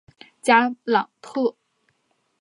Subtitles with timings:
[0.41, 1.55] 加朗特。